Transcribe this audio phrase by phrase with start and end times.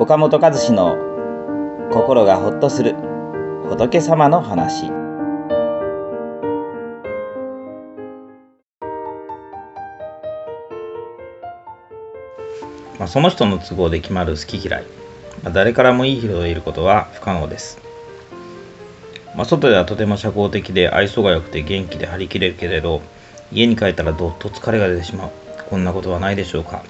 [0.00, 0.96] 岡本和志の
[1.90, 2.94] 心がほっとする
[3.68, 4.92] 仏様の話。
[12.96, 14.84] まあ、その人の都合で決まる好き嫌い、
[15.42, 17.80] まあ、誰からもいい人を得ることは不可能です。
[19.34, 23.02] まあ、外ではとても社交的で愛想が良くて元気で張り切れるけれど
[23.50, 25.30] 家に帰ったらどっと疲れが出てしまう。
[25.68, 26.84] こんなことはないでしょうか。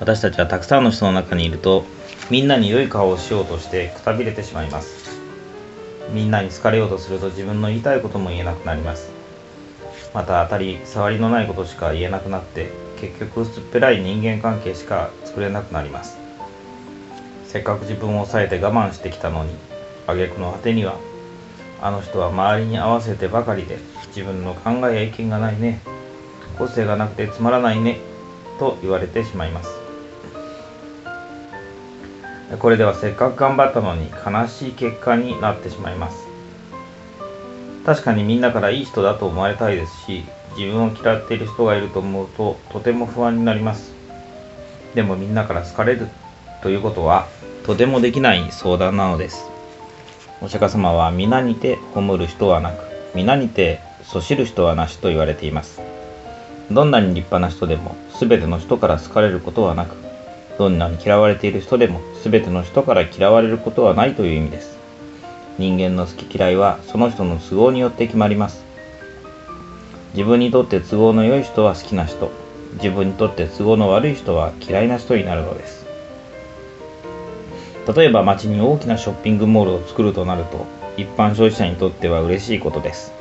[0.00, 1.84] 私たちはたくさんの人の中にいると
[2.30, 5.20] みんなに良い顔をしようとしてくたびれてしまいます。
[6.12, 9.10] みんなに好かれようとすると自分の言いたいことも言えなくなります。
[10.12, 16.18] また当たり障りのないことしか言えなくなって結局薄っぺらい人間関係しか作れなくなります。
[17.44, 19.54] せっかく自分を抑えて我慢してきたのに
[20.06, 20.98] 挙句の果てには
[21.80, 25.80] あの人は周りに合わせてばかりで自分の考えや意見がないね
[26.58, 28.00] 個性がなくてつまらないね
[28.58, 29.83] と言われてしまいます。
[32.58, 36.26] これではせっかく頑張ったのに悲しい結果になってしまいます。
[37.84, 40.24] 確かにみんなからいい人だと思われたいですし
[40.56, 43.92] 自分を嫌っている人がいると思うととても不安になります。
[44.94, 46.08] でもみんなから好かれる
[46.62, 47.28] ということは
[47.64, 49.50] とてもできない相談なのです。
[50.40, 52.84] お釈迦様は皆にて褒る人はなく
[53.14, 55.80] 皆にてそしる人はなしと言われています。
[56.70, 59.96] どんなに立派な人でも全ての人から好かれることはなく
[60.58, 64.78] どんなに嫌われている人でも全ての人から嫌われることはないという意味です。
[65.58, 68.64] 人間の好き嫌いはその人の都合によって決まります。
[70.14, 72.30] 自分にとって都合の良い人は好きな人。
[72.74, 75.86] 自分にとって都合の悪い人は嫌いな人になるのです。
[77.96, 80.66] 例えば街に大きなショッピングモールを作るとなると
[80.96, 83.12] 一般消費者にとっては嬉しいことです。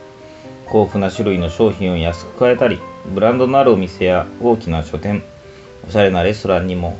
[0.66, 2.80] 豊富な種類の商品を安く買えたり
[3.14, 5.24] ブランドのあるお店や大きな書店
[5.88, 6.98] おしゃれなレストランにも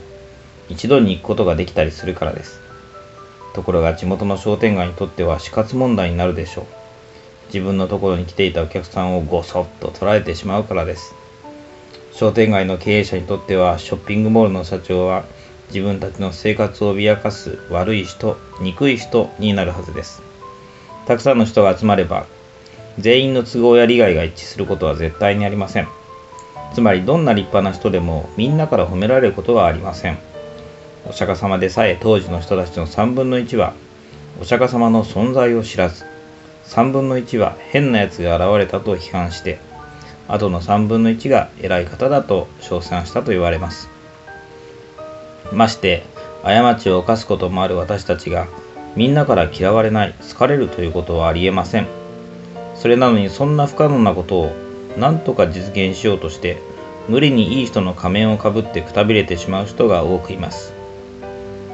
[0.70, 2.60] 一度に行くことができたりするからです。
[3.54, 6.66] ところが地元の商店街にとっては死活問題になるでしょう。
[7.48, 11.14] 自分のところに来ていたお客さんをごそっと捉えてしまうからです。
[12.12, 15.26] 商店街の経営者にとってはショッピングモールの社長は
[15.70, 20.22] 自分たちの生活を脅かす悪い人憎い人になるはずです。
[21.06, 22.26] たくさんの人が集まれば
[22.98, 25.88] 全員の都合や利害が一致することは絶対にありません。
[26.74, 30.18] つまりどんな立派な人でもみんなから褒められることはありません。
[31.06, 33.74] お釈迦様でさえ当時の人たちの3分の1は
[34.42, 36.06] お釈迦様の存在を知らず
[36.66, 39.60] 3分の1は変なやつが現れたと批判して
[40.28, 43.90] あとの3分の1が偉い方だと称賛したと言われます。
[45.52, 46.04] まして
[46.44, 48.48] 過ちを犯すこともある私たちが
[48.96, 51.88] みんなから嫌われない好かれるということはありえません。
[52.76, 54.52] それなのにそんな不可能なことを
[54.98, 56.58] 何とか実現しようとして
[57.08, 60.73] 無理にいい人の仮面をかぶってくたびれてしまう人が多くいます。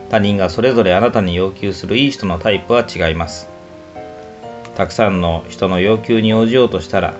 [0.10, 3.48] 他人がそれぞれあなたに要求するいい人のタイプは違います。
[4.76, 7.14] たくさんの人の要求に応じようとしたら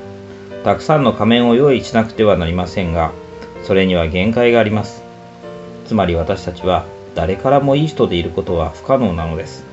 [0.64, 3.12] たくさんの仮面を用意しなくてはなりませんが
[3.64, 5.04] それには限界があります。
[5.86, 6.86] つまり私たちは
[7.16, 9.66] 誰からもいい人でいることは不可能なのです。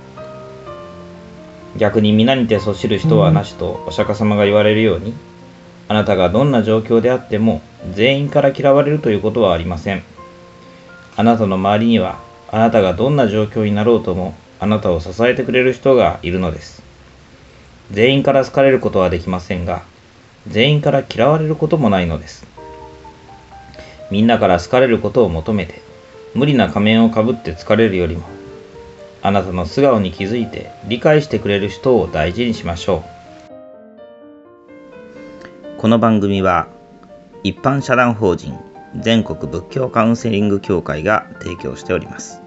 [1.77, 5.15] 逆に皆にてそしる人はなしとお釈迦様が言われるように
[5.89, 7.63] あなたがどんな状況であっても
[7.93, 10.03] 全員から嫌われるということはありません。
[11.17, 16.83] あなたの周りにはあなたがどんな状況になろうともあなたを支えてくれる人がいるのです。
[17.91, 19.83] 全員から好かれることはできませんが
[20.49, 22.47] 全員から嫌われることもないのです。
[24.11, 25.83] みんなから好かれることを求めて
[26.35, 28.25] 無理な仮面をかぶって疲れるよりも
[29.23, 33.03] あなたの素顔に気づいて理解してくれる人を大事にしましょ
[35.77, 35.81] う。
[35.81, 36.69] この番組は
[37.43, 38.57] 一般社団法人
[39.01, 42.41] 全国仏教カウンセリング協会が提供しております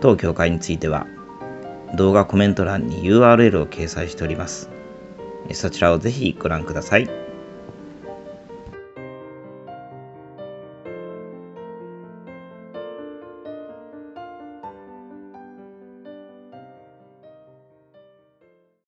[0.00, 1.06] 当協会については
[1.96, 4.70] 動画コメント欄に URL を掲載しております
[5.52, 7.29] そちらをぜひご覧ください。